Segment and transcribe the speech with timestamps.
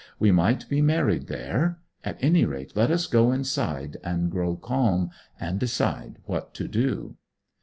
[0.17, 1.77] 'We might be married there.
[2.03, 7.17] At any rate, let us go inside, and grow calm, and decide what to do.'